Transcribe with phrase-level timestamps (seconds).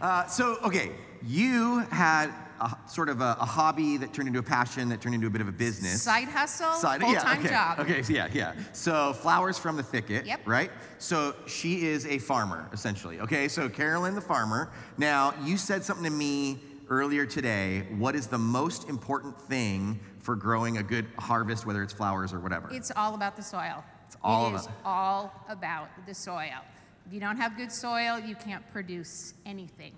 [0.00, 0.92] Uh, so, okay,
[1.26, 5.14] you had a, sort of a, a, hobby that turned into a passion that turned
[5.14, 6.02] into a bit of a business.
[6.02, 7.48] Side hustle, Side, full-time yeah, okay.
[7.48, 7.80] job.
[7.80, 8.54] Okay, so yeah, yeah.
[8.72, 10.40] So flowers from the thicket, yep.
[10.44, 10.70] right?
[10.98, 13.20] So she is a farmer, essentially.
[13.20, 14.70] Okay, so Carolyn the farmer.
[14.96, 17.86] Now, you said something to me earlier today.
[17.96, 22.40] What is the most important thing for growing a good harvest, whether it's flowers or
[22.40, 22.68] whatever?
[22.72, 23.84] It's all about the soil.
[24.06, 26.64] It's all it is all about the soil.
[27.08, 29.94] If you don't have good soil, you can't produce anything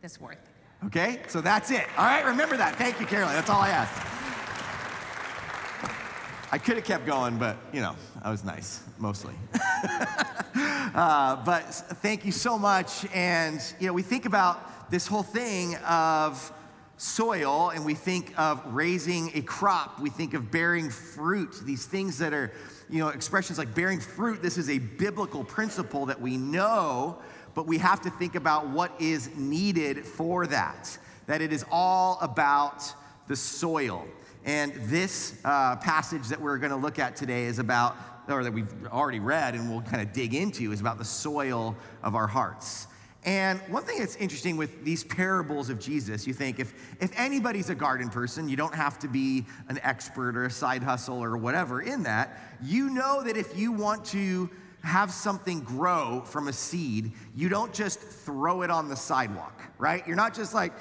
[0.00, 0.86] that's worth it.
[0.86, 1.84] Okay, so that's it.
[1.98, 2.76] All right, remember that.
[2.76, 3.34] Thank you, Carolyn.
[3.34, 4.00] That's all I asked.
[6.52, 9.34] I could have kept going, but you know, I was nice, mostly.
[10.94, 11.62] uh, but
[12.00, 13.06] thank you so much.
[13.12, 16.52] And you know, we think about this whole thing of
[16.96, 22.18] soil and we think of raising a crop, we think of bearing fruit, these things
[22.18, 22.52] that are,
[22.92, 24.42] you know, expressions like bearing fruit.
[24.42, 27.18] This is a biblical principle that we know
[27.54, 30.96] but we have to think about what is needed for that.
[31.26, 32.92] That it is all about
[33.28, 34.06] the soil.
[34.44, 37.96] And this uh, passage that we're going to look at today is about,
[38.28, 41.76] or that we've already read and we'll kind of dig into, is about the soil
[42.02, 42.86] of our hearts.
[43.24, 47.70] And one thing that's interesting with these parables of Jesus, you think if, if anybody's
[47.70, 51.36] a garden person, you don't have to be an expert or a side hustle or
[51.36, 52.36] whatever in that.
[52.60, 54.50] You know that if you want to
[54.82, 60.04] have something grow from a seed, you don't just throw it on the sidewalk, right?
[60.04, 60.72] You're not just like,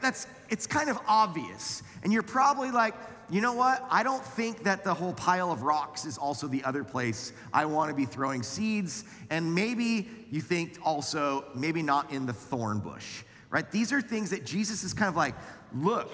[0.00, 1.82] that's, it's kind of obvious.
[2.02, 2.94] And you're probably like,
[3.30, 3.84] you know what?
[3.90, 7.64] I don't think that the whole pile of rocks is also the other place I
[7.64, 9.04] want to be throwing seeds.
[9.30, 13.70] And maybe you think also, maybe not in the thorn bush, right?
[13.70, 15.34] These are things that Jesus is kind of like,
[15.74, 16.10] look,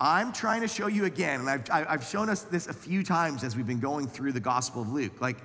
[0.00, 3.42] I'm trying to show you again, and I've, I've shown us this a few times
[3.42, 5.20] as we've been going through the Gospel of Luke.
[5.20, 5.38] Like,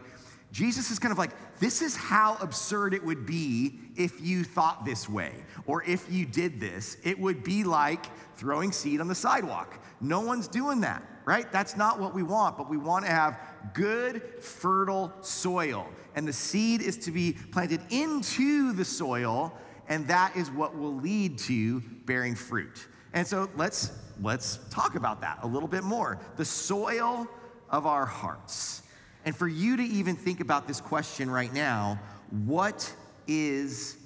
[0.53, 4.85] Jesus is kind of like, this is how absurd it would be if you thought
[4.85, 5.33] this way,
[5.65, 6.97] or if you did this.
[7.03, 8.05] It would be like
[8.37, 9.83] throwing seed on the sidewalk.
[9.99, 11.51] No one's doing that, right?
[11.51, 13.39] That's not what we want, but we want to have
[13.73, 15.89] good, fertile soil.
[16.13, 19.57] And the seed is to be planted into the soil,
[19.89, 22.87] and that is what will lead to bearing fruit.
[23.13, 26.19] And so let's let's talk about that a little bit more.
[26.35, 27.27] The soil
[27.71, 28.83] of our hearts.
[29.25, 31.99] And for you to even think about this question right now
[32.45, 32.93] what
[33.27, 33.97] is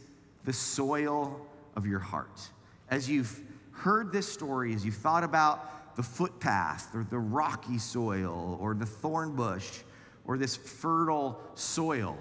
[0.45, 1.45] the soil
[1.75, 2.41] of your heart?
[2.89, 3.41] As you've
[3.71, 8.85] heard this story, as you've thought about the footpath or the rocky soil or the
[8.85, 9.79] thorn bush
[10.25, 12.17] or this fertile soil,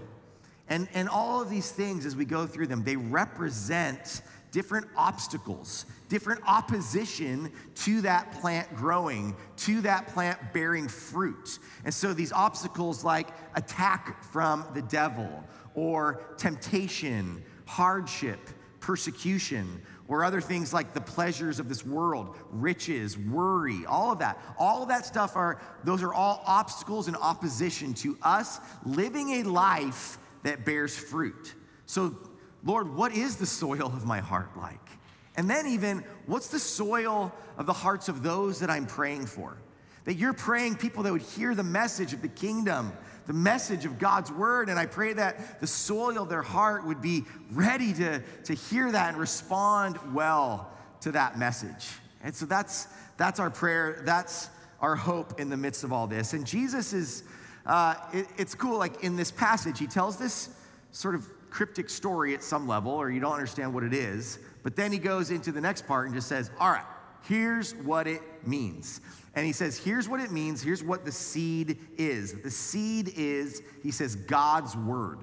[0.68, 4.22] and, and all of these things, as we go through them, they represent
[4.56, 11.58] different obstacles, different opposition to that plant growing, to that plant bearing fruit.
[11.84, 15.44] And so these obstacles like attack from the devil
[15.74, 18.40] or temptation, hardship,
[18.80, 24.40] persecution, or other things like the pleasures of this world, riches, worry, all of that.
[24.58, 29.42] All of that stuff are, those are all obstacles and opposition to us living a
[29.42, 31.54] life that bears fruit.
[31.84, 32.16] So
[32.64, 34.88] Lord, what is the soil of my heart like?
[35.36, 39.58] And then, even, what's the soil of the hearts of those that I'm praying for?
[40.04, 42.92] That you're praying people that would hear the message of the kingdom,
[43.26, 44.68] the message of God's word.
[44.68, 48.90] And I pray that the soil of their heart would be ready to, to hear
[48.90, 51.86] that and respond well to that message.
[52.22, 54.02] And so that's, that's our prayer.
[54.04, 54.48] That's
[54.80, 56.32] our hope in the midst of all this.
[56.32, 57.24] And Jesus is,
[57.66, 60.48] uh, it, it's cool, like in this passage, he tells this
[60.92, 64.38] sort of cryptic story at some level, or you don't understand what it is.
[64.62, 66.84] But then he goes into the next part and just says, All right,
[67.22, 69.00] here's what it means.
[69.34, 70.62] And he says, Here's what it means.
[70.62, 72.40] Here's what the seed is.
[72.42, 75.18] The seed is, he says, God's word.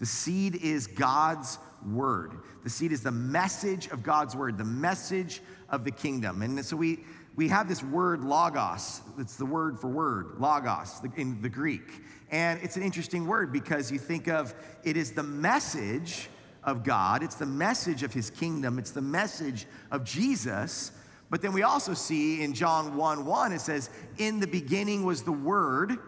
[0.00, 2.32] The seed is God's word.
[2.62, 6.42] The seed is the message of God's word, the message of the kingdom.
[6.42, 7.04] And so we,
[7.36, 9.02] we have this word logos.
[9.18, 12.02] It's the word for word, logos in the Greek.
[12.30, 16.28] And it's an interesting word because you think of it is the message
[16.62, 20.92] of God, it's the message of his kingdom, it's the message of Jesus.
[21.30, 25.22] But then we also see in John 1 1, it says, In the beginning was
[25.22, 25.98] the Word,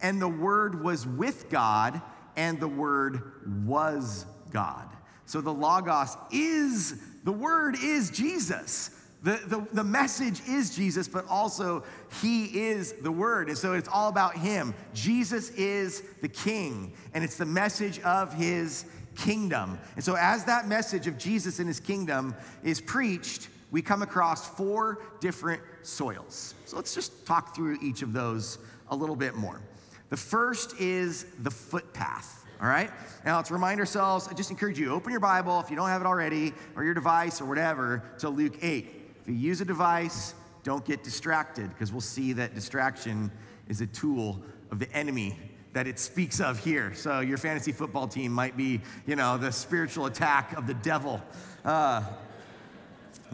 [0.00, 2.00] and the Word was with God,
[2.36, 4.88] and the Word was God.
[5.26, 8.90] So the Logos is, the Word is Jesus.
[9.24, 11.82] The, the, the message is Jesus, but also
[12.20, 13.48] he is the word.
[13.48, 14.74] And so it's all about him.
[14.92, 18.84] Jesus is the king, and it's the message of his
[19.16, 19.78] kingdom.
[19.96, 24.46] And so, as that message of Jesus and his kingdom is preached, we come across
[24.46, 26.54] four different soils.
[26.66, 29.62] So, let's just talk through each of those a little bit more.
[30.10, 32.44] The first is the footpath.
[32.60, 32.90] All right?
[33.24, 36.02] Now let's remind ourselves, I just encourage you, open your Bible if you don't have
[36.02, 39.03] it already, or your device or whatever, to Luke 8.
[39.24, 40.34] If you use a device,
[40.64, 43.30] don't get distracted, because we'll see that distraction
[43.68, 45.38] is a tool of the enemy
[45.72, 46.92] that it speaks of here.
[46.94, 51.22] So your fantasy football team might be, you know, the spiritual attack of the devil.
[51.64, 52.02] Uh,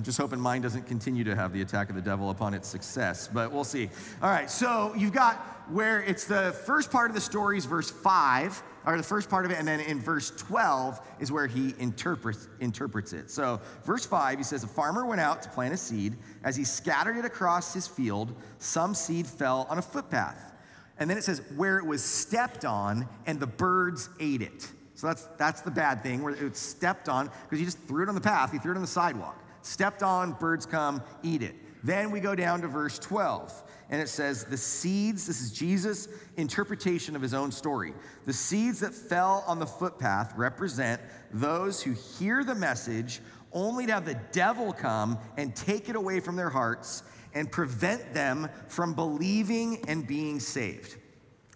[0.01, 2.67] I'm just hoping mine doesn't continue to have the attack of the devil upon its
[2.67, 3.91] success, but we'll see.
[4.23, 5.37] All right, so you've got
[5.71, 9.45] where it's the first part of the story is verse 5, or the first part
[9.45, 13.31] of it, and then in verse 12 is where he interprets, interprets it.
[13.31, 16.17] So, verse 5, he says, A farmer went out to plant a seed.
[16.45, 20.55] As he scattered it across his field, some seed fell on a footpath.
[20.97, 24.67] And then it says, Where it was stepped on, and the birds ate it.
[24.95, 28.09] So that's, that's the bad thing, where it's stepped on, because he just threw it
[28.09, 31.55] on the path, he threw it on the sidewalk stepped on, birds come, eat it.
[31.83, 36.09] Then we go down to verse 12, and it says, The seeds, this is Jesus'
[36.37, 37.95] interpretation of his own story.
[38.27, 41.01] The seeds that fell on the footpath represent
[41.33, 43.21] those who hear the message
[43.53, 47.03] only to have the devil come and take it away from their hearts
[47.35, 50.97] and prevent them from believing and being saved.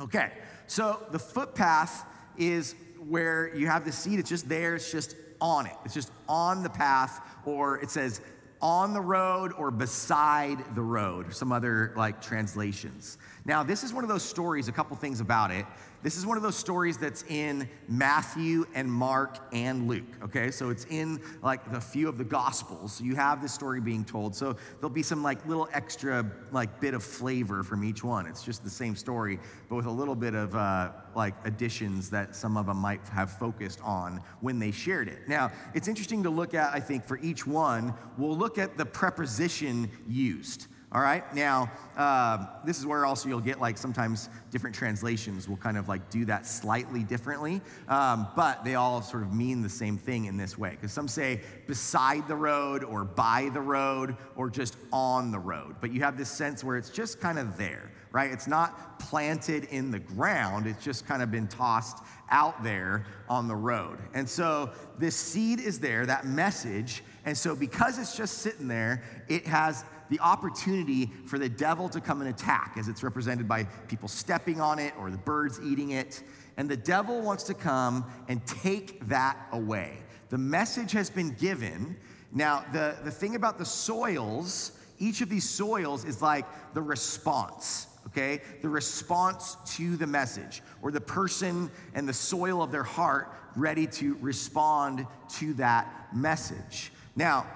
[0.00, 0.32] Okay,
[0.66, 2.04] so the footpath
[2.36, 2.74] is
[3.08, 5.76] where you have the seed, it's just there, it's just on it.
[5.84, 8.20] It's just on the path, or it says
[8.60, 13.18] on the road or beside the road, some other like translations.
[13.44, 15.66] Now, this is one of those stories, a couple things about it.
[16.04, 20.50] This is one of those stories that's in Matthew and Mark and Luke, okay?
[20.50, 22.92] So it's in like the few of the Gospels.
[22.92, 24.36] So you have this story being told.
[24.36, 28.26] So there'll be some like little extra like bit of flavor from each one.
[28.26, 29.38] It's just the same story,
[29.70, 33.30] but with a little bit of uh, like additions that some of them might have
[33.38, 35.26] focused on when they shared it.
[35.26, 38.84] Now, it's interesting to look at, I think, for each one, we'll look at the
[38.84, 40.66] preposition used.
[40.94, 45.56] All right, now uh, this is where also you'll get like sometimes different translations will
[45.56, 49.68] kind of like do that slightly differently, um, but they all sort of mean the
[49.68, 50.70] same thing in this way.
[50.70, 55.74] Because some say beside the road or by the road or just on the road,
[55.80, 58.30] but you have this sense where it's just kind of there, right?
[58.30, 63.48] It's not planted in the ground, it's just kind of been tossed out there on
[63.48, 63.98] the road.
[64.14, 67.02] And so this seed is there, that message.
[67.24, 69.84] And so because it's just sitting there, it has
[70.14, 74.60] the opportunity for the devil to come and attack, as it's represented by people stepping
[74.60, 76.22] on it or the birds eating it.
[76.56, 79.98] And the devil wants to come and take that away.
[80.28, 81.96] The message has been given.
[82.32, 87.88] Now, the, the thing about the soils, each of these soils is like the response,
[88.06, 88.40] okay?
[88.62, 93.88] The response to the message, or the person and the soil of their heart ready
[93.88, 95.08] to respond
[95.40, 96.92] to that message.
[97.16, 97.48] Now,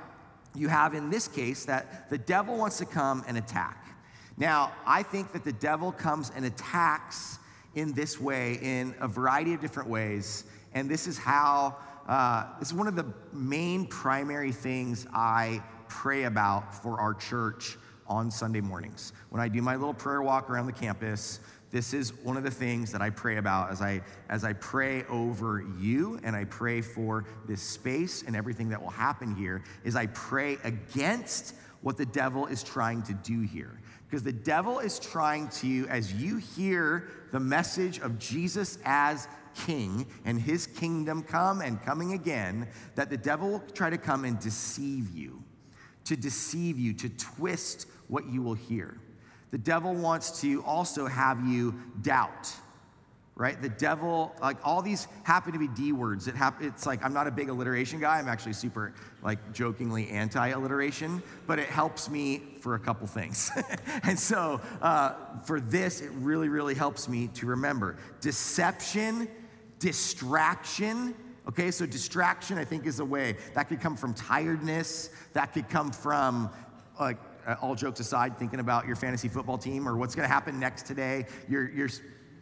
[0.58, 3.86] you have in this case that the devil wants to come and attack.
[4.36, 7.38] Now, I think that the devil comes and attacks
[7.74, 10.44] in this way in a variety of different ways.
[10.74, 11.76] And this is how,
[12.06, 17.76] uh, this is one of the main primary things I pray about for our church
[18.06, 19.12] on Sunday mornings.
[19.30, 22.50] When I do my little prayer walk around the campus, this is one of the
[22.50, 24.00] things that I pray about as I
[24.30, 28.90] as I pray over you and I pray for this space and everything that will
[28.90, 33.80] happen here is I pray against what the devil is trying to do here.
[34.06, 39.28] Because the devil is trying to as you hear the message of Jesus as
[39.66, 44.24] king and his kingdom come and coming again that the devil will try to come
[44.24, 45.42] and deceive you.
[46.06, 48.98] To deceive you, to twist what you will hear.
[49.50, 52.52] The devil wants to also have you doubt,
[53.34, 53.60] right?
[53.60, 56.28] The devil, like all these happen to be D words.
[56.28, 58.18] It hap- it's like, I'm not a big alliteration guy.
[58.18, 63.50] I'm actually super, like, jokingly anti alliteration, but it helps me for a couple things.
[64.02, 65.14] and so uh,
[65.44, 69.28] for this, it really, really helps me to remember deception,
[69.78, 71.14] distraction,
[71.48, 73.36] Okay, so distraction, I think, is a way.
[73.54, 75.08] That could come from tiredness.
[75.32, 76.50] That could come from
[77.00, 77.16] like
[77.48, 80.60] uh, all jokes aside, thinking about your fantasy football team or what's going to happen
[80.60, 81.26] next today.
[81.48, 81.88] You're, you're,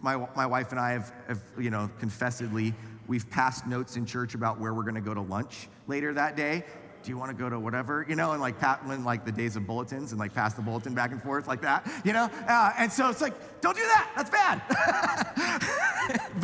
[0.01, 2.75] my, my wife and I have, have, you know, confessedly,
[3.07, 6.37] we've passed notes in church about where we're going to go to lunch later that
[6.37, 6.65] day.
[7.05, 8.05] Do you want to go to whatever?
[8.09, 10.63] You know, and like pat, when like the days of bulletins and like pass the
[10.63, 12.29] bulletin back and forth like that, you know?
[12.49, 14.11] Uh, and so it's like, don't do that.
[14.17, 14.61] That's bad.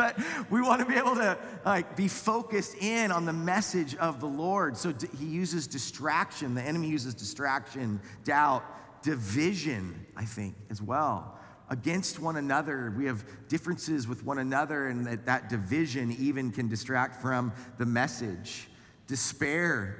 [0.03, 0.19] but
[0.51, 4.27] we want to be able to like be focused in on the message of the
[4.27, 4.77] Lord.
[4.77, 6.55] So he uses distraction.
[6.55, 8.65] The enemy uses distraction, doubt,
[9.03, 11.39] division, I think, as well
[11.71, 12.93] against one another.
[12.97, 17.87] We have differences with one another, and that, that division even can distract from the
[17.87, 18.69] message.
[19.07, 19.97] Despair,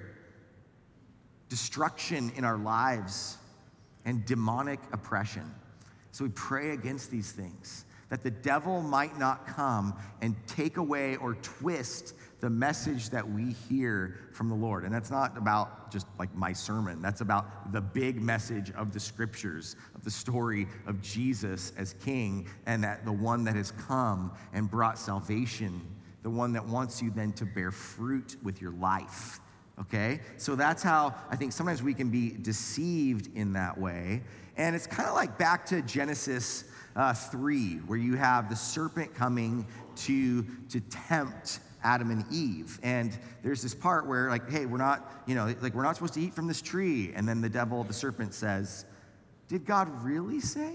[1.49, 3.39] destruction in our lives,
[4.05, 5.49] and demonic oppression.
[6.11, 11.17] So we pray against these things that the devil might not come and take away
[11.17, 14.85] or twist the message that we hear from the Lord.
[14.85, 19.01] And that's not about just like my sermon, that's about the big message of the
[19.01, 24.31] scriptures, of the story of Jesus as king, and that the one that has come
[24.53, 25.81] and brought salvation,
[26.23, 29.41] the one that wants you then to bear fruit with your life.
[29.81, 30.21] Okay?
[30.37, 34.21] So that's how I think sometimes we can be deceived in that way.
[34.59, 36.65] And it's kind of like back to Genesis
[36.97, 42.79] uh, 3, where you have the serpent coming to, to tempt Adam and Eve.
[42.83, 46.15] And there's this part where, like, hey, we're not, you know, like, we're not supposed
[46.15, 47.13] to eat from this tree.
[47.15, 48.85] And then the devil, the serpent says,
[49.49, 50.73] Did God really say?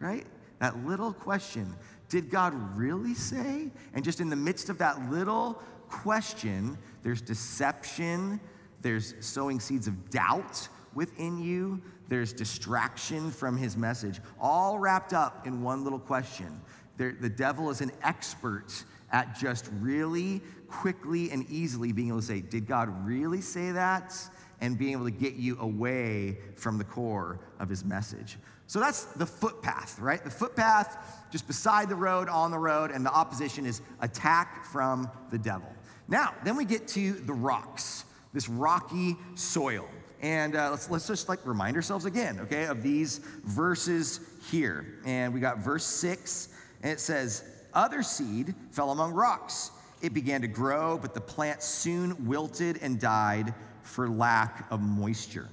[0.00, 0.26] Right?
[0.58, 1.74] That little question,
[2.08, 3.70] did God really say?
[3.92, 8.40] And just in the midst of that little question, there's deception,
[8.80, 15.46] there's sowing seeds of doubt within you, there's distraction from his message, all wrapped up
[15.46, 16.60] in one little question.
[16.96, 22.26] There, the devil is an expert at just really quickly and easily being able to
[22.26, 24.14] say, Did God really say that?
[24.60, 28.38] And being able to get you away from the core of his message.
[28.66, 30.22] So that's the footpath, right?
[30.22, 35.10] The footpath just beside the road, on the road, and the opposition is attack from
[35.30, 35.68] the devil.
[36.08, 39.88] Now, then we get to the rocks, this rocky soil.
[40.24, 44.86] And uh, let's, let's just like remind ourselves again, okay, of these verses here.
[45.04, 46.48] And we got verse six,
[46.82, 49.70] and it says, Other seed fell among rocks.
[50.00, 53.52] It began to grow, but the plant soon wilted and died
[53.82, 55.50] for lack of moisture.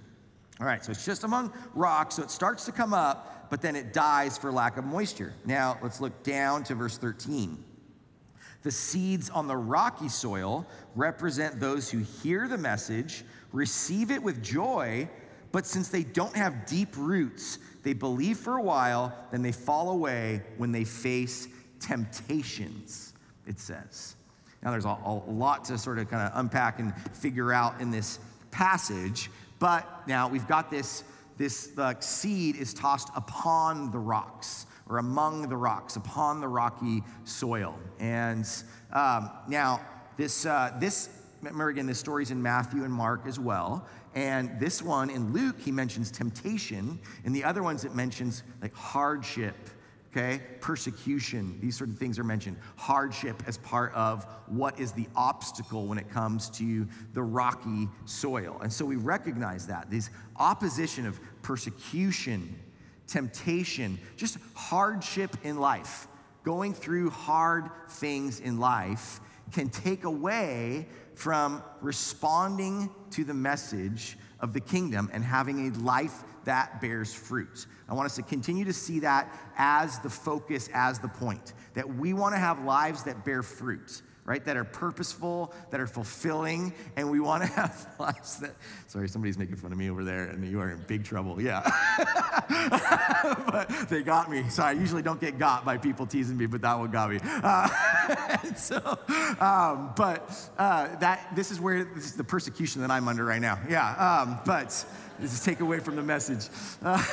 [0.62, 3.76] All right, so it's just among rocks, so it starts to come up, but then
[3.76, 5.34] it dies for lack of moisture.
[5.44, 7.62] Now let's look down to verse 13.
[8.64, 14.42] The seeds on the rocky soil represent those who hear the message receive it with
[14.44, 15.10] joy,
[15.52, 19.90] but since they don't have deep roots, they believe for a while, then they fall
[19.90, 21.48] away when they face
[21.80, 23.14] temptations,
[23.48, 24.16] it says.
[24.64, 27.90] Now, there's a, a lot to sort of kind of unpack and figure out in
[27.90, 28.20] this
[28.52, 31.04] passage, but now we've got this
[31.38, 37.80] this seed is tossed upon the rocks or among the rocks, upon the rocky soil.
[38.00, 38.46] And
[38.92, 39.80] um, now,
[40.18, 41.10] this, uh, this
[41.42, 43.88] remember again, this story's in Matthew and Mark as well.
[44.14, 47.00] And this one in Luke, he mentions temptation.
[47.24, 49.56] In the other ones, it mentions like hardship,
[50.12, 50.42] okay?
[50.60, 51.58] Persecution.
[51.62, 52.58] These sort of things are mentioned.
[52.76, 58.60] Hardship as part of what is the obstacle when it comes to the rocky soil.
[58.62, 59.90] And so we recognize that.
[59.90, 62.54] This opposition of persecution,
[63.12, 66.08] temptation, just hardship in life,
[66.44, 69.20] going through hard things in life
[69.52, 76.24] can take away from responding to the message of the kingdom and having a life
[76.46, 77.68] that bears fruit.
[77.88, 81.88] I want us to continue to see that as the focus, as the point, that
[81.88, 84.44] we want to have lives that bear fruit right?
[84.46, 88.52] That are purposeful, that are fulfilling, and we want to have lives that.
[88.88, 91.42] Sorry, somebody's making fun of me over there, and you are in big trouble.
[91.42, 91.62] Yeah.
[93.52, 94.48] but they got me.
[94.50, 97.20] So I usually don't get got by people teasing me, but that one got me.
[97.24, 97.68] Uh,
[98.56, 99.00] so,
[99.40, 103.42] um, but uh, that this is where this is the persecution that I'm under right
[103.42, 103.60] now.
[103.70, 103.92] Yeah.
[103.94, 104.70] Um, but
[105.20, 106.48] this is take away from the message.
[106.84, 107.04] Uh,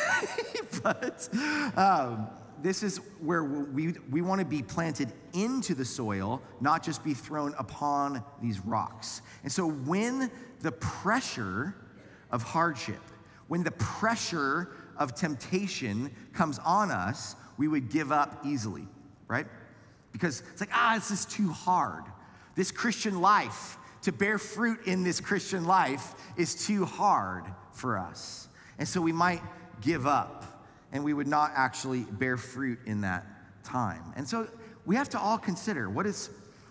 [0.83, 1.29] but.
[1.77, 2.29] Um,
[2.63, 7.15] this is where we, we want to be planted into the soil, not just be
[7.15, 9.23] thrown upon these rocks.
[9.43, 11.75] And so when the pressure
[12.31, 13.01] of hardship,
[13.49, 18.87] when the pressure of temptation comes on us, we would give up easily,
[19.27, 19.47] right?
[20.13, 22.05] Because it's like, ah, this is too hard.
[22.55, 28.49] This Christian life, to bear fruit in this Christian life, is too hard for us.
[28.79, 29.43] And so we might
[29.81, 30.45] give up
[30.93, 33.27] and we would not actually bear fruit in that
[33.65, 34.03] time.
[34.17, 34.49] And so
[34.87, 36.31] we have to all consider what is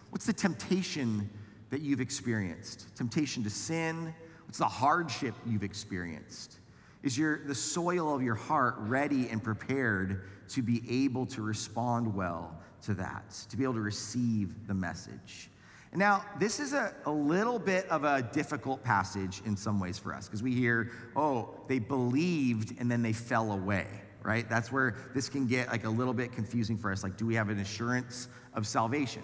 [0.09, 1.29] what's the temptation
[1.69, 2.95] that you've experienced?
[2.95, 4.13] Temptation to sin?
[4.45, 6.59] What's the hardship you've experienced?
[7.03, 12.13] Is your the soil of your heart ready and prepared to be able to respond
[12.13, 15.49] well to that, to be able to receive the message?
[15.93, 20.13] Now, this is a, a little bit of a difficult passage in some ways for
[20.13, 23.87] us because we hear, oh, they believed and then they fell away
[24.27, 24.47] right?
[24.49, 27.01] That's where this can get like a little bit confusing for us.
[27.01, 29.23] Like, do we have an assurance of salvation?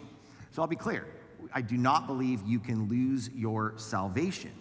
[0.51, 1.05] So I'll be clear.
[1.53, 4.51] I do not believe you can lose your salvation.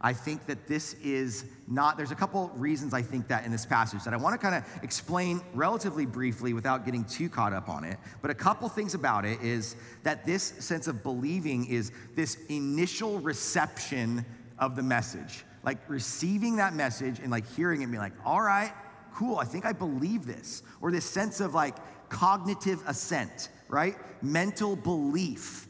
[0.00, 3.66] I think that this is not, there's a couple reasons I think that in this
[3.66, 7.68] passage that I want to kind of explain relatively briefly without getting too caught up
[7.68, 7.98] on it.
[8.22, 13.20] But a couple things about it is that this sense of believing is this initial
[13.20, 14.24] reception
[14.58, 15.44] of the message.
[15.62, 18.72] Like receiving that message and like hearing it and like, all right,
[19.14, 20.62] cool, I think I believe this.
[20.80, 21.76] Or this sense of like
[22.08, 23.96] cognitive assent, right?
[24.22, 25.68] Mental belief.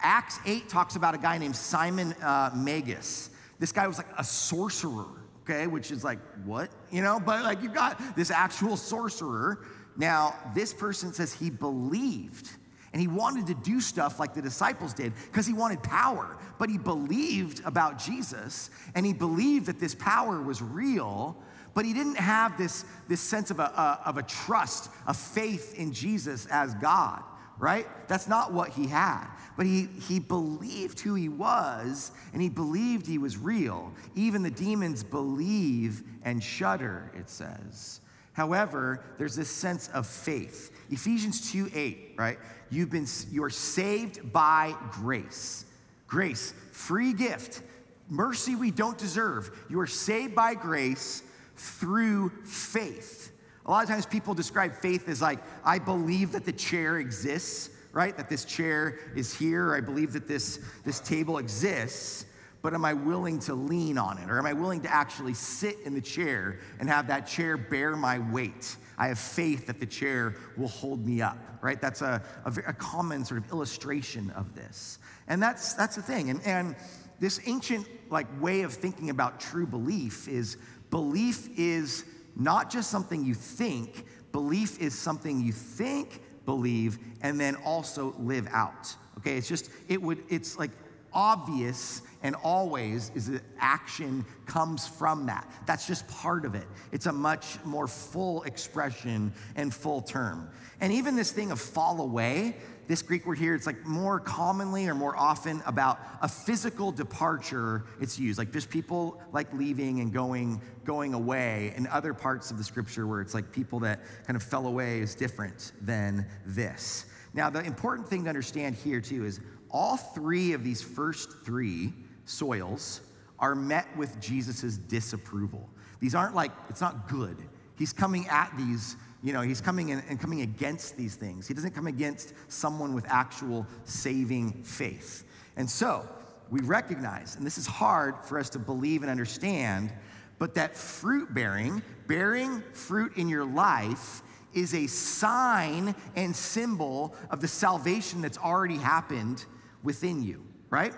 [0.00, 3.30] Acts 8 talks about a guy named Simon uh, Magus.
[3.58, 5.06] This guy was like a sorcerer,
[5.42, 6.70] okay, which is like, what?
[6.90, 9.64] You know, but like you've got this actual sorcerer.
[9.96, 12.50] Now, this person says he believed
[12.92, 16.36] and he wanted to do stuff like the disciples did because he wanted power.
[16.58, 21.36] But he believed about Jesus and he believed that this power was real,
[21.74, 25.74] but he didn't have this, this sense of a, a of a trust, a faith
[25.74, 27.22] in Jesus as God,
[27.58, 27.86] right?
[28.08, 29.26] That's not what he had.
[29.56, 33.92] But he, he believed who he was and he believed he was real.
[34.14, 38.00] Even the demons believe and shudder, it says.
[38.32, 40.72] However, there's this sense of faith.
[40.90, 42.38] Ephesians 2 8, right?
[42.70, 45.64] You've been, you're saved by grace.
[46.08, 47.62] Grace, free gift,
[48.08, 49.56] mercy we don't deserve.
[49.68, 51.22] You are saved by grace
[51.56, 53.32] through faith.
[53.66, 57.70] A lot of times people describe faith as like, I believe that the chair exists,
[57.92, 58.16] right?
[58.16, 59.74] That this chair is here.
[59.74, 62.26] I believe that this, this table exists
[62.64, 64.30] but am I willing to lean on it?
[64.30, 67.94] Or am I willing to actually sit in the chair and have that chair bear
[67.94, 68.76] my weight?
[68.96, 71.78] I have faith that the chair will hold me up, right?
[71.78, 74.98] That's a, a, a common sort of illustration of this.
[75.28, 76.30] And that's, that's the thing.
[76.30, 76.74] And, and
[77.20, 80.56] this ancient like way of thinking about true belief is
[80.94, 82.04] belief is
[82.36, 88.46] not just something you think, belief is something you think, believe, and then also live
[88.52, 88.94] out.
[89.18, 90.70] Okay, it's just, it would, it's like
[91.12, 95.50] obvious and always is that action comes from that.
[95.66, 96.66] That's just part of it.
[96.92, 100.48] It's a much more full expression and full term.
[100.80, 102.54] And even this thing of fall away,
[102.86, 107.84] this Greek word here, it's like more commonly or more often about a physical departure
[108.00, 108.38] it's used.
[108.38, 111.72] Like just people like leaving and going, going away.
[111.76, 115.00] And other parts of the scripture where it's like people that kind of fell away
[115.00, 117.06] is different than this.
[117.32, 121.92] Now, the important thing to understand here too is all three of these first three
[122.26, 123.00] soils
[123.38, 125.68] are met with Jesus' disapproval.
[126.00, 127.36] These aren't like, it's not good.
[127.76, 131.48] He's coming at these, you know, he's coming in and coming against these things.
[131.48, 135.24] He doesn't come against someone with actual saving faith.
[135.56, 136.06] And so
[136.50, 139.94] we recognize, and this is hard for us to believe and understand,
[140.38, 147.40] but that fruit bearing, bearing fruit in your life, is a sign and symbol of
[147.40, 149.46] the salvation that's already happened
[149.82, 150.92] within you, right?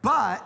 [0.00, 0.44] But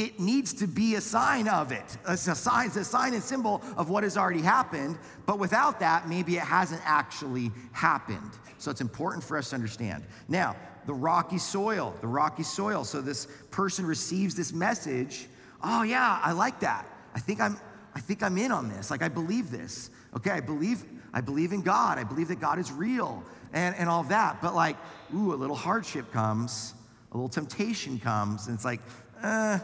[0.00, 1.98] it needs to be a sign of it.
[2.08, 4.98] It's a sign, it's a sign and symbol of what has already happened.
[5.26, 8.30] But without that, maybe it hasn't actually happened.
[8.58, 10.04] So it's important for us to understand.
[10.28, 12.84] Now, the rocky soil, the rocky soil.
[12.84, 15.28] So this person receives this message.
[15.62, 16.86] Oh yeah, I like that.
[17.14, 17.58] I think I'm
[17.94, 18.90] I think I'm in on this.
[18.90, 19.90] Like I believe this.
[20.16, 21.98] Okay, I believe I believe in God.
[21.98, 24.40] I believe that God is real and, and all that.
[24.40, 24.76] But like,
[25.14, 26.74] ooh, a little hardship comes
[27.12, 28.80] a little temptation comes, and it's like,
[29.22, 29.58] eh,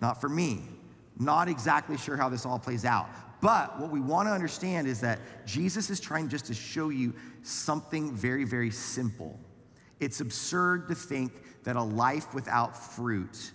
[0.00, 0.62] not for me.
[1.18, 3.08] Not exactly sure how this all plays out.
[3.40, 7.14] But what we want to understand is that Jesus is trying just to show you
[7.42, 9.38] something very, very simple.
[10.00, 11.32] It's absurd to think
[11.64, 13.52] that a life without fruit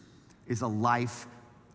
[0.48, 1.28] is a life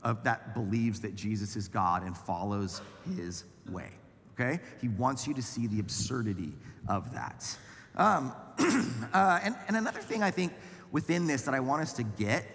[0.03, 2.81] of, that believes that Jesus is God and follows
[3.17, 3.91] his way.
[4.35, 4.61] Okay?
[4.81, 6.53] He wants you to see the absurdity
[6.87, 7.57] of that.
[7.97, 8.33] Um,
[9.13, 10.53] uh, and, and another thing I think
[10.93, 12.47] within this that I want us to get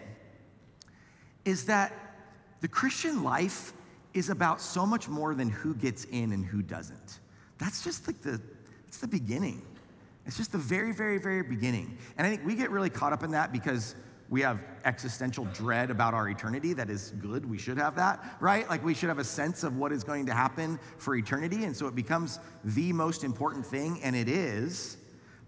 [1.45, 1.93] is that
[2.63, 3.73] the Christian life
[4.13, 7.19] is about so much more than who gets in and who doesn't.
[7.57, 8.39] That's just like the,
[8.87, 9.61] it's the beginning.
[10.25, 11.97] It's just the very, very, very beginning.
[12.17, 13.95] And I think we get really caught up in that because
[14.29, 16.71] we have existential dread about our eternity.
[16.71, 17.45] That is good.
[17.45, 18.69] We should have that, right?
[18.69, 21.65] Like we should have a sense of what is going to happen for eternity.
[21.65, 24.95] And so it becomes the most important thing, and it is.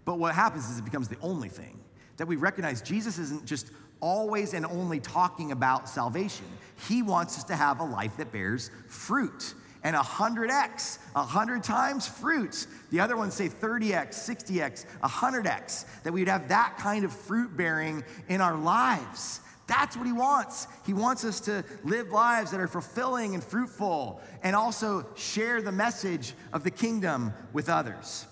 [0.04, 1.80] But what happens is it becomes the only thing
[2.18, 6.46] that we recognize Jesus isn't just always and only talking about salvation.
[6.88, 9.54] He wants us to have a life that bears fruit.
[9.82, 12.66] And 100x, 100 times fruits.
[12.90, 18.02] The other ones say 30x, 60x, 100x, that we'd have that kind of fruit bearing
[18.28, 19.40] in our lives.
[19.66, 20.68] That's what he wants.
[20.86, 25.72] He wants us to live lives that are fulfilling and fruitful and also share the
[25.72, 28.26] message of the kingdom with others.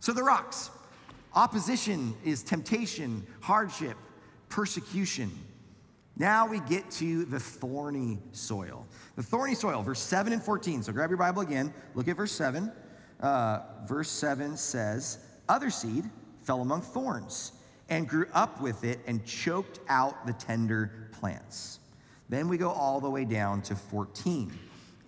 [0.00, 0.70] So, the rocks.
[1.34, 3.96] Opposition is temptation, hardship,
[4.48, 5.30] persecution.
[6.16, 8.86] Now we get to the thorny soil.
[9.16, 10.82] The thorny soil, verse 7 and 14.
[10.82, 12.70] So grab your Bible again, look at verse 7.
[13.20, 16.04] Uh, verse 7 says, Other seed
[16.42, 17.52] fell among thorns
[17.88, 21.80] and grew up with it and choked out the tender plants.
[22.28, 24.52] Then we go all the way down to 14.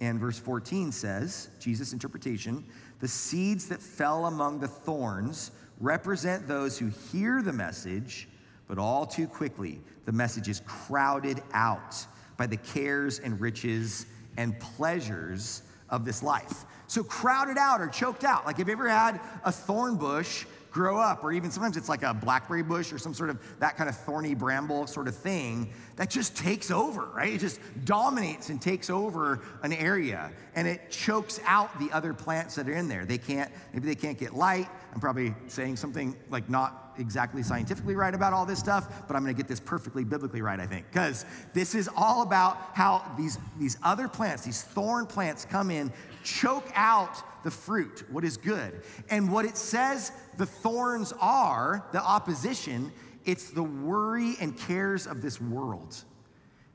[0.00, 2.64] And verse 14 says, Jesus' interpretation,
[3.00, 8.28] the seeds that fell among the thorns represent those who hear the message,
[8.68, 11.96] but all too quickly, the message is crowded out
[12.36, 16.64] by the cares and riches and pleasures of this life.
[16.88, 18.46] So, crowded out or choked out.
[18.46, 20.44] Like, have you ever had a thorn bush
[20.76, 23.78] grow up, or even sometimes it's like a blackberry bush or some sort of that
[23.78, 27.32] kind of thorny bramble sort of thing that just takes over, right?
[27.32, 32.56] It just dominates and takes over an area and it chokes out the other plants
[32.56, 33.06] that are in there.
[33.06, 34.68] They can't, maybe they can't get light.
[34.92, 39.22] I'm probably saying something like not exactly scientifically right about all this stuff, but I'm
[39.22, 43.38] gonna get this perfectly biblically right, I think, because this is all about how these,
[43.58, 45.90] these other plants, these thorn plants come in,
[46.22, 48.82] choke out the fruit, what is good.
[49.08, 52.90] And what it says the thorns are, the opposition,
[53.24, 55.96] it's the worry and cares of this world.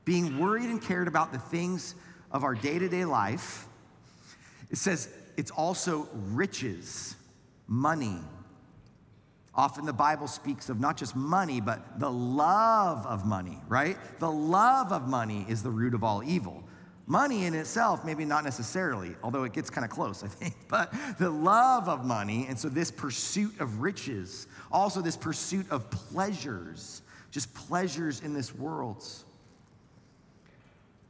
[0.06, 1.94] Being worried and cared about the things
[2.30, 3.66] of our day to day life.
[4.70, 7.16] It says it's also riches,
[7.68, 8.16] money.
[9.54, 13.98] Often the Bible speaks of not just money, but the love of money, right?
[14.20, 16.64] The love of money is the root of all evil.
[17.06, 20.92] Money in itself, maybe not necessarily, although it gets kind of close, I think, but
[21.18, 27.02] the love of money, and so this pursuit of riches, also this pursuit of pleasures,
[27.30, 29.04] just pleasures in this world.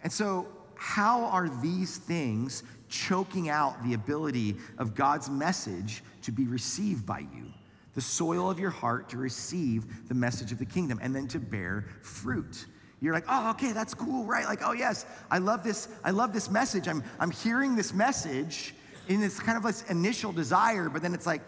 [0.03, 6.47] And so, how are these things choking out the ability of God's message to be
[6.47, 7.53] received by you?
[7.95, 11.39] The soil of your heart to receive the message of the kingdom and then to
[11.39, 12.67] bear fruit.
[13.03, 14.45] You're like, oh, okay, that's cool, right?
[14.45, 16.87] Like, oh yes, I love this, I love this message.
[16.87, 18.77] I'm, I'm hearing this message
[19.09, 21.43] in this kind of this initial desire, but then it's like,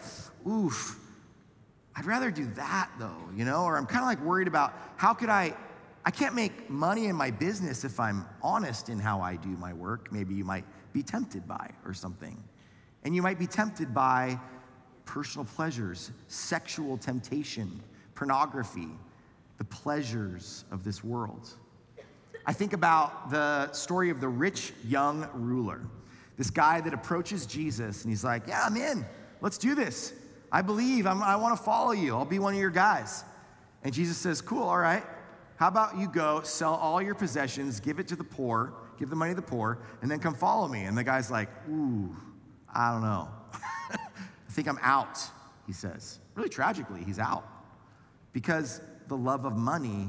[0.48, 0.98] oof,
[1.94, 3.62] I'd rather do that though, you know?
[3.62, 5.54] Or I'm kind of like worried about how could I,
[6.04, 9.72] I can't make money in my business if I'm honest in how I do my
[9.72, 10.10] work.
[10.10, 12.42] Maybe you might be tempted by or something.
[13.04, 14.40] And you might be tempted by
[15.04, 17.80] personal pleasures, sexual temptation,
[18.16, 18.88] pornography,
[19.58, 21.48] the pleasures of this world.
[22.46, 25.80] I think about the story of the rich young ruler,
[26.36, 29.04] this guy that approaches Jesus and he's like, Yeah, I'm in.
[29.40, 30.12] Let's do this.
[30.52, 31.06] I believe.
[31.06, 32.14] I'm, i want to follow you.
[32.14, 33.24] I'll be one of your guys.
[33.82, 35.04] And Jesus says, Cool, all right.
[35.56, 39.16] How about you go sell all your possessions, give it to the poor, give the
[39.16, 40.84] money to the poor, and then come follow me?
[40.84, 42.14] And the guy's like, Ooh,
[42.74, 43.28] I don't know.
[43.90, 45.18] I think I'm out,
[45.66, 46.18] he says.
[46.34, 47.46] Really tragically, he's out.
[48.32, 50.08] Because the love of money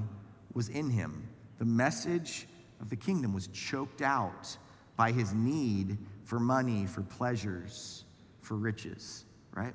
[0.54, 1.28] was in him.
[1.60, 2.48] The message
[2.82, 4.58] of the kingdom was choked out
[4.96, 8.06] by his need for money, for pleasures,
[8.42, 9.74] for riches, right?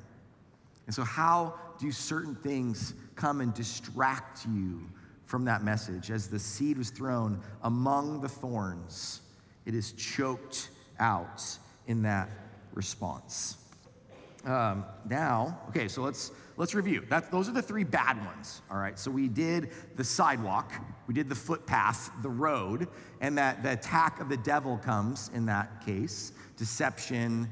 [0.86, 4.80] And so, how do certain things come and distract you
[5.24, 6.10] from that message?
[6.10, 9.20] As the seed was thrown among the thorns,
[9.66, 11.42] it is choked out
[11.86, 12.28] in that
[12.72, 13.56] response.
[14.44, 17.04] Um, now, okay, so let's let's review.
[17.08, 18.98] That's, those are the three bad ones, all right?
[18.98, 20.72] So we did the sidewalk,
[21.06, 22.88] we did the footpath, the road,
[23.20, 27.48] and that the attack of the devil comes in that case deception,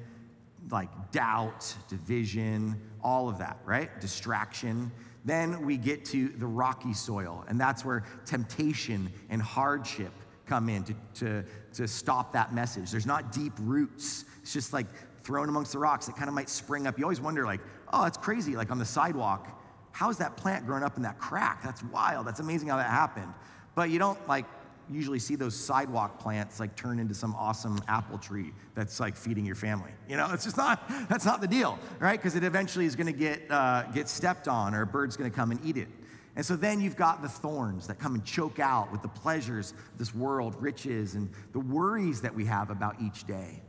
[0.70, 3.98] like doubt, division, all of that, right?
[4.00, 4.92] Distraction.
[5.24, 10.12] Then we get to the rocky soil, and that's where temptation and hardship
[10.46, 12.90] come in to, to, to stop that message.
[12.90, 14.24] There's not deep roots.
[14.42, 14.86] It's just like
[15.28, 16.98] thrown amongst the rocks that kind of might spring up.
[16.98, 17.60] You always wonder, like,
[17.92, 19.46] oh, that's crazy, like on the sidewalk.
[19.92, 21.62] How is that plant growing up in that crack?
[21.62, 22.26] That's wild.
[22.26, 23.30] That's amazing how that happened.
[23.74, 24.46] But you don't like
[24.90, 29.44] usually see those sidewalk plants like turn into some awesome apple tree that's like feeding
[29.44, 29.90] your family.
[30.08, 32.18] You know, it's just not, that's not the deal, right?
[32.18, 35.50] Because it eventually is gonna get, uh, get stepped on or a bird's gonna come
[35.50, 35.88] and eat it.
[36.36, 39.74] And so then you've got the thorns that come and choke out with the pleasures
[39.98, 43.60] this world, riches, and the worries that we have about each day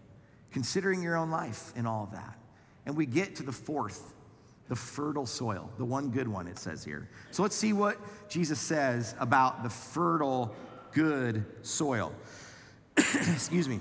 [0.52, 2.38] considering your own life in all of that.
[2.86, 4.14] And we get to the fourth,
[4.68, 7.10] the fertile soil, the one good one, it says here.
[7.32, 7.98] So let's see what
[8.30, 10.56] Jesus says about the fertile,
[10.92, 12.14] good soil.
[12.98, 13.80] Excuse me.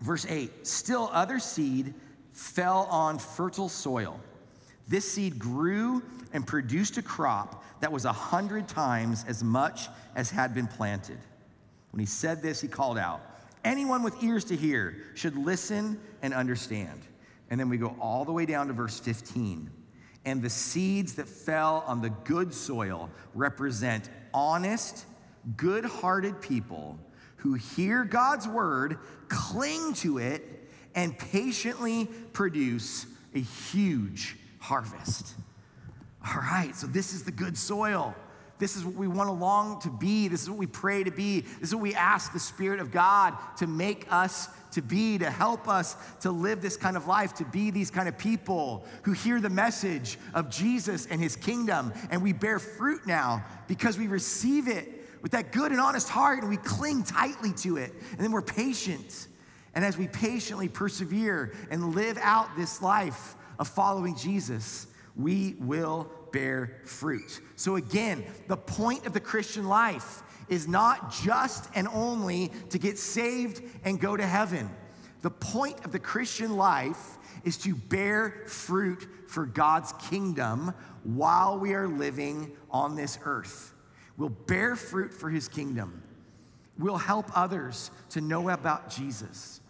[0.00, 1.94] Verse 8 Still other seed
[2.32, 4.20] fell on fertile soil.
[4.88, 10.30] This seed grew and produced a crop that was a hundred times as much as
[10.30, 11.18] had been planted.
[11.90, 13.20] When he said this, he called out,
[13.66, 17.02] Anyone with ears to hear should listen and understand.
[17.50, 19.68] And then we go all the way down to verse 15.
[20.24, 25.04] And the seeds that fell on the good soil represent honest,
[25.56, 26.96] good hearted people
[27.38, 35.34] who hear God's word, cling to it, and patiently produce a huge harvest.
[36.24, 38.14] All right, so this is the good soil.
[38.58, 40.28] This is what we want to long to be.
[40.28, 41.40] This is what we pray to be.
[41.40, 45.30] This is what we ask the Spirit of God to make us to be, to
[45.30, 49.12] help us to live this kind of life, to be these kind of people who
[49.12, 51.92] hear the message of Jesus and his kingdom.
[52.10, 54.88] And we bear fruit now because we receive it
[55.22, 57.92] with that good and honest heart and we cling tightly to it.
[58.12, 59.28] And then we're patient.
[59.74, 66.10] And as we patiently persevere and live out this life of following Jesus, we will
[66.32, 67.40] bear fruit.
[67.56, 72.98] So, again, the point of the Christian life is not just and only to get
[72.98, 74.70] saved and go to heaven.
[75.22, 80.72] The point of the Christian life is to bear fruit for God's kingdom
[81.04, 83.72] while we are living on this earth.
[84.16, 86.02] We'll bear fruit for his kingdom.
[86.78, 89.60] We'll help others to know about Jesus.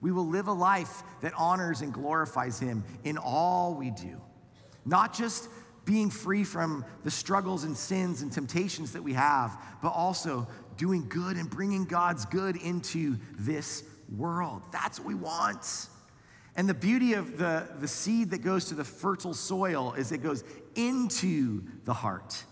[0.00, 4.20] We will live a life that honors and glorifies him in all we do.
[4.84, 5.48] Not just
[5.84, 11.08] being free from the struggles and sins and temptations that we have, but also doing
[11.08, 13.84] good and bringing God's good into this
[14.16, 14.62] world.
[14.72, 15.88] That's what we want.
[16.56, 20.22] And the beauty of the, the seed that goes to the fertile soil is it
[20.22, 20.44] goes
[20.76, 22.44] into the heart,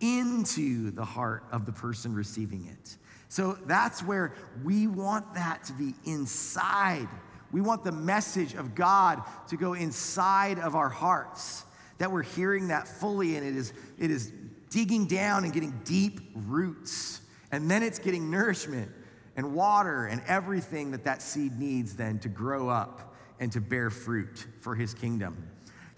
[0.00, 2.96] into the heart of the person receiving it.
[3.28, 4.32] So that's where
[4.64, 7.08] we want that to be inside.
[7.52, 11.64] We want the message of God to go inside of our hearts
[12.00, 14.32] that we're hearing that fully and it is, it is
[14.70, 17.20] digging down and getting deep roots.
[17.52, 18.90] And then it's getting nourishment
[19.36, 23.90] and water and everything that that seed needs then to grow up and to bear
[23.90, 25.46] fruit for his kingdom.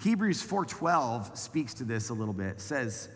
[0.00, 2.56] Hebrews 4:12 speaks to this a little bit.
[2.56, 3.08] It says,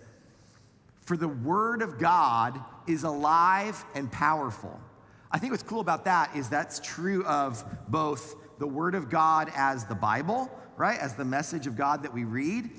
[1.01, 4.81] "For the word of God is alive and powerful."
[5.33, 9.51] I think what's cool about that is that's true of both the word of God
[9.55, 10.99] as the Bible, right?
[10.99, 12.71] As the message of God that we read.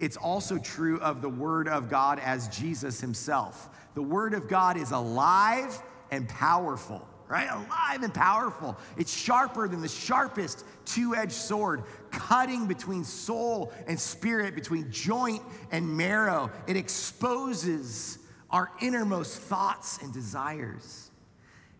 [0.00, 3.68] It's also true of the Word of God as Jesus Himself.
[3.94, 5.78] The Word of God is alive
[6.10, 7.48] and powerful, right?
[7.50, 8.78] Alive and powerful.
[8.96, 15.42] It's sharper than the sharpest two edged sword, cutting between soul and spirit, between joint
[15.70, 16.50] and marrow.
[16.66, 18.18] It exposes
[18.50, 21.10] our innermost thoughts and desires.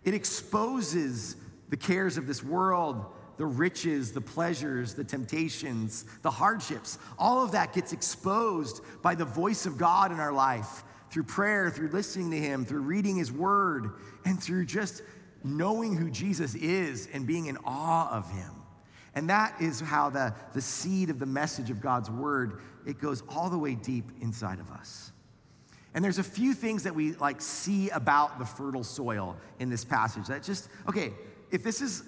[0.05, 1.37] It exposes
[1.71, 3.07] the cares of this world
[3.41, 9.25] the riches, the pleasures, the temptations, the hardships, all of that gets exposed by the
[9.25, 13.33] voice of God in our life through prayer, through listening to Him, through reading His
[13.33, 13.93] Word,
[14.27, 15.01] and through just
[15.43, 18.51] knowing who Jesus is and being in awe of Him.
[19.15, 23.23] And that is how the, the seed of the message of God's Word, it goes
[23.27, 25.13] all the way deep inside of us.
[25.95, 29.83] And there's a few things that we like see about the fertile soil in this
[29.83, 31.15] passage that just, okay,
[31.51, 32.03] if this is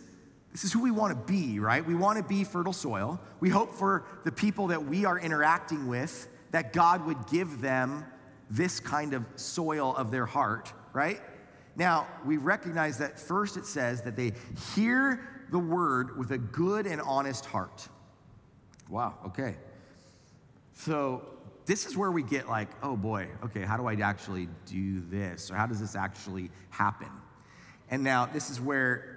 [0.53, 1.85] this is who we want to be, right?
[1.85, 3.19] We want to be fertile soil.
[3.41, 8.05] We hope for the people that we are interacting with that God would give them
[8.51, 11.21] this kind of soil of their heart, right?
[11.75, 14.35] Now, we recognize that first it says that they
[14.75, 17.89] hear the word with a good and honest heart.
[18.91, 19.57] Wow, okay.
[20.75, 21.23] So,
[21.65, 25.51] this is where we get like, oh boy, okay, how do I actually do this?
[25.51, 27.09] Or how does this actually happen?
[27.89, 29.12] And now, this is where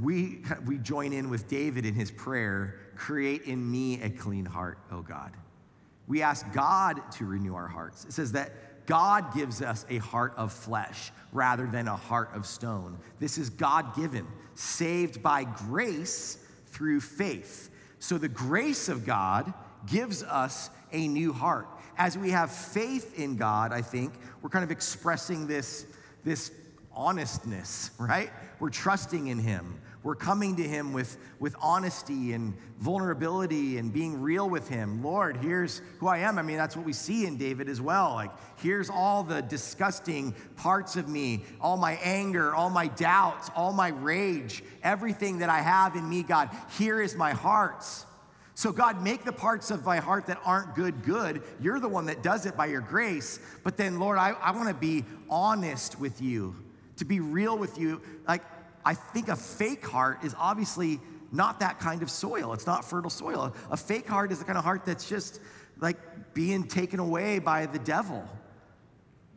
[0.00, 4.78] we, we join in with David in his prayer create in me a clean heart,
[4.90, 5.32] O God.
[6.06, 8.04] We ask God to renew our hearts.
[8.04, 12.46] It says that God gives us a heart of flesh rather than a heart of
[12.46, 12.98] stone.
[13.18, 17.70] This is God given, saved by grace through faith.
[17.98, 19.52] So the grace of God
[19.86, 21.66] gives us a new heart.
[21.96, 25.86] As we have faith in God, I think, we're kind of expressing this,
[26.24, 26.50] this
[26.92, 28.30] honestness, right?
[28.64, 29.78] We're trusting in Him.
[30.02, 35.04] We're coming to Him with, with honesty and vulnerability and being real with Him.
[35.04, 36.38] Lord, here's who I am.
[36.38, 38.14] I mean, that's what we see in David as well.
[38.14, 43.74] Like, here's all the disgusting parts of me, all my anger, all my doubts, all
[43.74, 46.48] my rage, everything that I have in me, God.
[46.78, 47.84] Here is my heart.
[48.54, 51.42] So, God, make the parts of my heart that aren't good, good.
[51.60, 53.40] You're the one that does it by your grace.
[53.62, 56.56] But then, Lord, I, I want to be honest with you,
[56.96, 58.00] to be real with you.
[58.26, 58.42] Like,
[58.84, 61.00] I think a fake heart is obviously
[61.32, 62.52] not that kind of soil.
[62.52, 63.54] It's not fertile soil.
[63.70, 65.40] A fake heart is the kind of heart that's just
[65.80, 65.96] like
[66.34, 68.26] being taken away by the devil.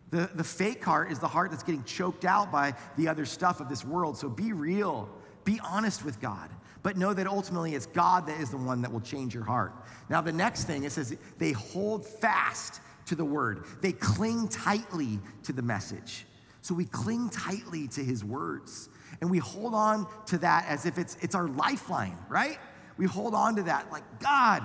[0.09, 3.59] The, the fake heart is the heart that's getting choked out by the other stuff
[3.59, 4.17] of this world.
[4.17, 5.09] So be real,
[5.43, 6.49] be honest with God,
[6.83, 9.73] but know that ultimately it's God that is the one that will change your heart.
[10.09, 15.19] Now, the next thing it says they hold fast to the word, they cling tightly
[15.43, 16.25] to the message.
[16.61, 18.89] So we cling tightly to his words.
[19.21, 22.57] And we hold on to that as if it's, it's our lifeline, right?
[22.97, 24.63] We hold on to that like, God,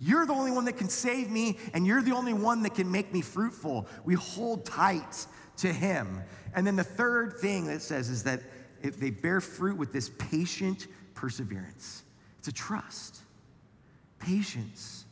[0.00, 2.90] You're the only one that can save me, and you're the only one that can
[2.90, 3.86] make me fruitful.
[4.04, 5.26] We hold tight
[5.58, 6.22] to Him.
[6.54, 8.42] And then the third thing that says is that
[8.82, 12.04] they bear fruit with this patient perseverance.
[12.38, 13.18] It's a trust,
[14.20, 15.04] patience,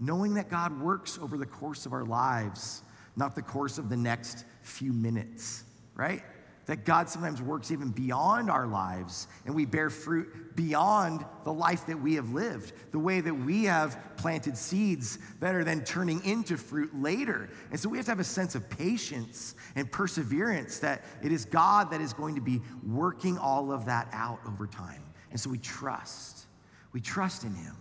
[0.00, 2.82] knowing that God works over the course of our lives,
[3.14, 5.62] not the course of the next few minutes,
[5.94, 6.24] right?
[6.66, 11.86] That God sometimes works even beyond our lives and we bear fruit beyond the life
[11.86, 16.24] that we have lived, the way that we have planted seeds that are then turning
[16.24, 17.50] into fruit later.
[17.70, 21.44] And so we have to have a sense of patience and perseverance that it is
[21.44, 25.02] God that is going to be working all of that out over time.
[25.30, 26.46] And so we trust.
[26.92, 27.76] We trust in Him.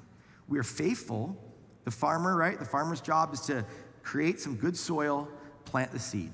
[0.48, 1.38] We are faithful.
[1.86, 2.58] The farmer, right?
[2.58, 3.65] The farmer's job is to
[4.02, 5.30] create some good soil,
[5.65, 6.32] plant the seed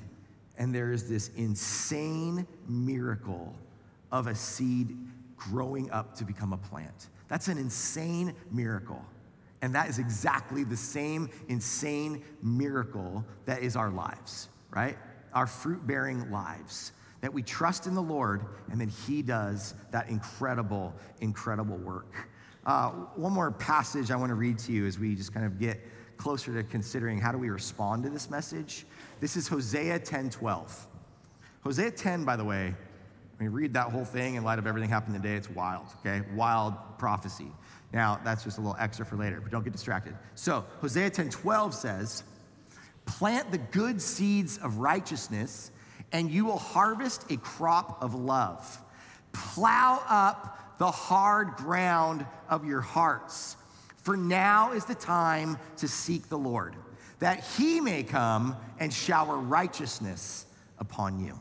[0.60, 3.56] and there is this insane miracle
[4.12, 4.95] of a seed
[5.38, 7.08] growing up to become a plant.
[7.30, 9.02] That's an insane miracle.
[9.62, 14.98] And that is exactly the same insane miracle that is our lives, right?
[15.34, 16.91] Our fruit bearing lives.
[17.22, 22.30] That we trust in the Lord and then He does that incredible, incredible work.
[22.65, 25.60] Uh, one more passage I want to read to you as we just kind of
[25.60, 25.80] get
[26.20, 28.86] closer to considering how do we respond to this message.
[29.22, 30.88] This is Hosea 10 12.
[31.64, 32.76] Hosea 10, by the way,
[33.38, 36.22] when you read that whole thing in light of everything happened today, it's wild, okay?
[36.36, 37.48] Wild prophecy.
[37.94, 40.14] Now, that's just a little extra for later, but don't get distracted.
[40.36, 42.24] So, Hosea 10 12 says,
[43.06, 45.72] Plant the good seeds of righteousness,
[46.12, 48.82] and you will harvest a crop of love.
[49.32, 53.56] Plow up the hard ground of your hearts,
[54.10, 56.76] for now is the time to seek the Lord
[57.19, 60.48] that he may come and shower righteousness
[60.80, 61.39] upon you.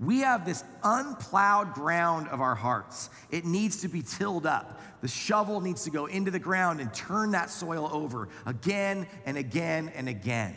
[0.00, 3.10] We have this unplowed ground of our hearts.
[3.30, 4.80] It needs to be tilled up.
[5.02, 9.38] The shovel needs to go into the ground and turn that soil over again and
[9.38, 10.56] again and again.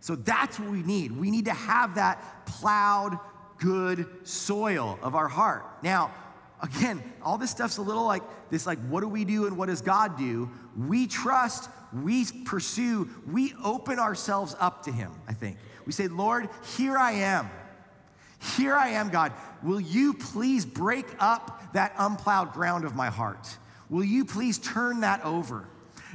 [0.00, 1.12] So that's what we need.
[1.12, 3.18] We need to have that plowed,
[3.56, 5.64] good soil of our heart.
[5.82, 6.12] Now,
[6.62, 9.66] again, all this stuff's a little like this like, what do we do and what
[9.66, 10.50] does God do?
[10.76, 15.58] We trust we pursue, we open ourselves up to Him, I think.
[15.84, 17.50] We say, Lord, here I am.
[18.56, 19.32] Here I am, God.
[19.62, 23.56] Will you please break up that unplowed ground of my heart?
[23.88, 25.68] Will you please turn that over?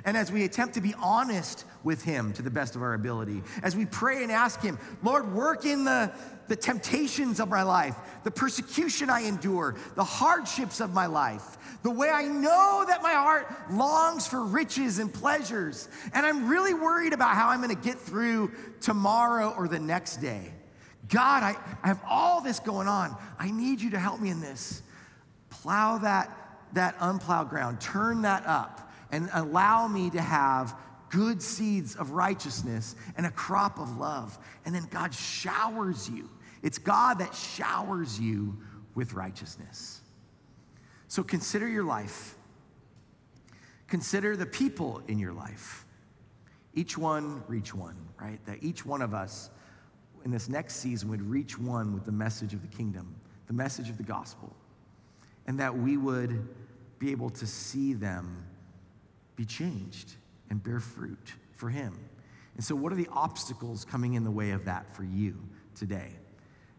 [0.08, 3.44] And as we attempt to be honest with Him to the best of our ability,
[3.62, 6.14] as we pray and ask Him, Lord, work in the,
[6.48, 7.94] the temptations of my life,
[8.24, 13.12] the persecution I endure, the hardships of my life, the way I know that my
[13.12, 18.00] heart longs for riches and pleasures, and I'm really worried about how I'm gonna get
[18.00, 20.54] through tomorrow or the next day.
[21.10, 23.14] God, I, I have all this going on.
[23.38, 24.84] I need you to help me in this.
[25.50, 26.32] Plow that,
[26.72, 30.76] that unplowed ground, turn that up, and allow me to have
[31.10, 34.38] good seeds of righteousness and a crop of love.
[34.66, 36.30] And then God showers you.
[36.64, 38.58] It's God that showers you
[38.96, 40.02] with righteousness.
[41.08, 42.36] So consider your life.
[43.88, 45.86] Consider the people in your life.
[46.74, 48.44] Each one reach one, right?
[48.46, 49.50] That each one of us
[50.26, 53.16] in this next season would reach one with the message of the kingdom,
[53.48, 54.54] the message of the gospel,
[55.48, 56.48] and that we would
[57.00, 58.46] be able to see them
[59.38, 60.16] be changed
[60.50, 61.98] and bear fruit for Him.
[62.56, 65.38] And so, what are the obstacles coming in the way of that for you
[65.76, 66.10] today?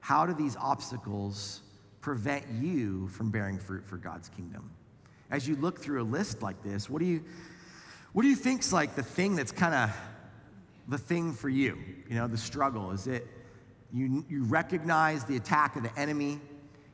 [0.01, 1.63] How do these obstacles
[2.03, 4.71] prevent you from bearing fruit for God's kingdom?
[5.31, 7.25] As you look through a list like this, what do you
[8.13, 9.97] what do you think's like the thing that's kind of
[10.89, 11.79] the thing for you?
[12.09, 12.91] You know, the struggle.
[12.91, 13.27] Is it
[13.93, 16.41] you, you recognize the attack of the enemy?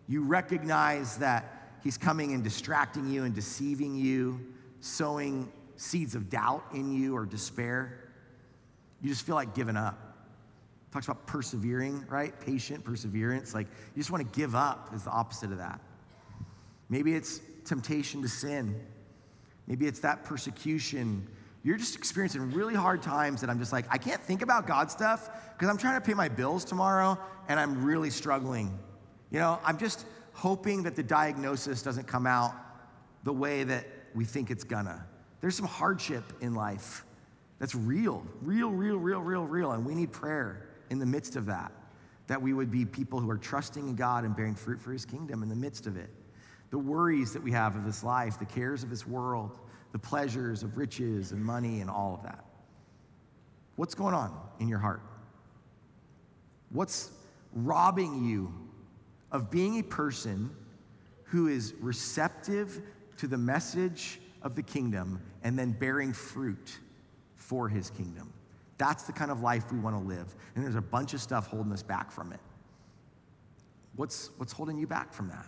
[0.09, 4.40] You recognize that he's coming and distracting you and deceiving you,
[4.85, 7.99] sowing seeds of doubt in you or despair.
[9.01, 9.99] You just feel like giving up.
[10.92, 12.38] Talks about persevering, right?
[12.38, 13.55] Patient perseverance.
[13.55, 15.81] Like you just want to give up is the opposite of that.
[16.90, 18.79] Maybe it's temptation to sin.
[19.66, 21.27] Maybe it's that persecution.
[21.62, 24.90] You're just experiencing really hard times that I'm just like, I can't think about God
[24.90, 27.18] stuff because I'm trying to pay my bills tomorrow
[27.49, 28.79] and I'm really struggling.
[29.31, 32.53] You know, I'm just hoping that the diagnosis doesn't come out
[33.25, 35.05] the way that we think it's gonna.
[35.40, 37.05] There's some hardship in life
[37.59, 41.47] that's real, real, real, real, real, real, and we need prayer in the midst of
[41.47, 41.72] that,
[42.26, 45.05] that we would be people who are trusting in God and bearing fruit for his
[45.05, 46.11] kingdom in the midst of it.
[46.70, 49.59] The worries that we have of this life, the cares of this world,
[49.93, 52.45] the pleasures of riches and money and all of that.
[53.76, 55.03] What's going on in your heart?
[56.70, 57.11] What's
[57.53, 58.53] robbing you
[59.30, 60.51] of being a person
[61.24, 62.82] who is receptive
[63.19, 66.79] to the message of the kingdom and then bearing fruit
[67.37, 68.33] for his kingdom.
[68.79, 70.35] That's the kind of life we want to live.
[70.55, 72.41] And there's a bunch of stuff holding us back from it.
[73.97, 75.47] What's, what's holding you back from that?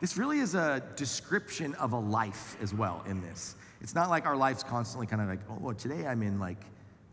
[0.00, 3.56] This really is a description of a life as well in this.
[3.80, 6.62] It's not like our life's constantly kind of like, oh, well, today I'm in like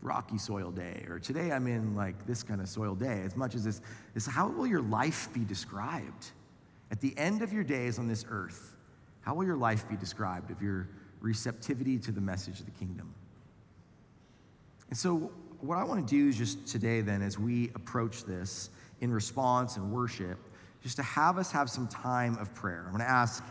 [0.02, 3.54] rocky soil day, or today I'm in like this kind of soil day, as much
[3.54, 3.80] as this
[4.14, 6.32] is how will your life be described?
[6.90, 8.73] At the end of your days on this earth,
[9.24, 10.88] how will your life be described of your
[11.20, 13.14] receptivity to the message of the kingdom?
[14.90, 18.68] And so, what I want to do is just today, then, as we approach this
[19.00, 20.38] in response and worship,
[20.82, 22.84] just to have us have some time of prayer.
[22.84, 23.42] I'm going to ask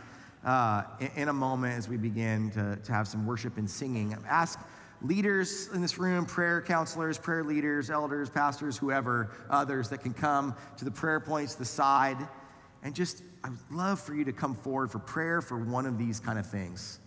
[0.44, 0.84] uh,
[1.16, 4.60] in a moment as we begin to, to have some worship and singing, ask
[5.02, 10.54] leaders in this room, prayer counselors, prayer leaders, elders, pastors, whoever, others that can come
[10.76, 12.16] to the prayer points, the side,
[12.84, 15.98] and just, I would love for you to come forward for prayer for one of
[15.98, 17.00] these kind of things.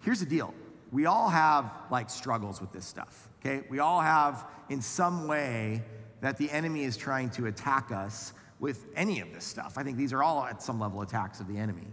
[0.00, 0.52] Here's the deal
[0.90, 3.64] we all have like struggles with this stuff, okay?
[3.70, 5.82] We all have in some way
[6.20, 9.74] that the enemy is trying to attack us with any of this stuff.
[9.76, 11.86] I think these are all at some level attacks of the enemy.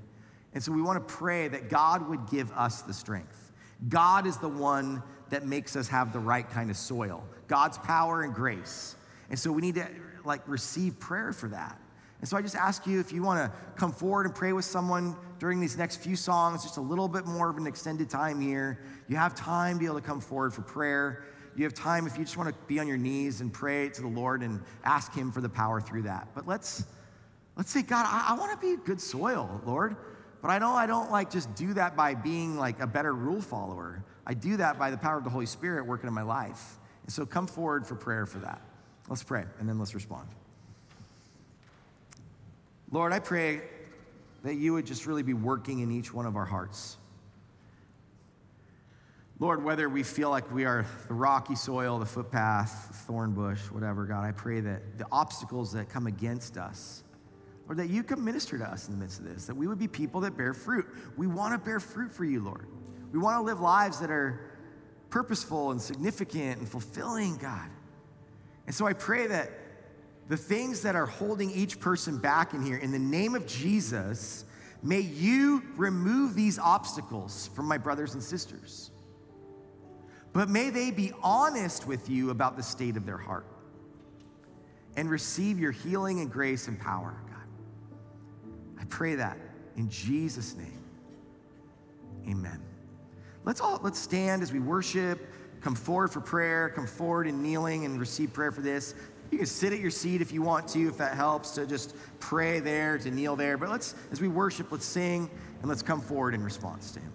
[0.53, 3.51] And so we want to pray that God would give us the strength.
[3.88, 8.24] God is the one that makes us have the right kind of soil, God's power
[8.24, 8.95] and grace.
[9.30, 9.88] And so we need to
[10.26, 11.80] like receive prayer for that.
[12.20, 14.65] And so I just ask you if you want to come forward and pray with
[14.65, 18.41] someone during these next few songs, just a little bit more of an extended time
[18.41, 18.80] here.
[19.07, 21.24] You have time to be able to come forward for prayer.
[21.55, 24.01] You have time if you just want to be on your knees and pray to
[24.01, 26.28] the Lord and ask Him for the power through that.
[26.36, 26.86] But let's
[27.55, 29.95] let's say, God, I, I want to be good soil, Lord.
[30.41, 33.41] But I know I don't like just do that by being like a better rule
[33.41, 34.03] follower.
[34.26, 36.80] I do that by the power of the Holy Spirit working in my life.
[37.03, 38.61] And so come forward for prayer for that.
[39.09, 40.30] Let's pray and then let's respond.
[42.91, 43.61] Lord, I pray
[44.43, 46.97] that you would just really be working in each one of our hearts.
[49.37, 53.61] Lord, whether we feel like we are the rocky soil, the footpath, the thorn bush,
[53.71, 57.03] whatever, God, I pray that the obstacles that come against us,
[57.69, 59.79] or that you can minister to us in the midst of this, that we would
[59.79, 60.87] be people that bear fruit.
[61.15, 62.67] We want to bear fruit for you, Lord.
[63.13, 64.57] We want to live lives that are
[65.09, 67.69] purposeful and significant and fulfilling, God.
[68.65, 69.51] And so I pray that
[70.30, 74.45] the things that are holding each person back in here, in the name of Jesus,
[74.84, 78.91] may you remove these obstacles from my brothers and sisters.
[80.32, 83.47] But may they be honest with you about the state of their heart
[84.95, 88.51] and receive your healing and grace and power, God.
[88.80, 89.38] I pray that
[89.75, 90.84] in Jesus' name.
[92.27, 92.61] Amen.
[93.45, 97.86] Let's all let's stand as we worship, come forward for prayer, come forward in kneeling
[97.86, 98.93] and receive prayer for this.
[99.32, 101.95] You can sit at your seat if you want to, if that helps, to just
[102.19, 103.57] pray there, to kneel there.
[103.57, 105.30] But let's, as we worship, let's sing
[105.61, 107.13] and let's come forward in response to Him.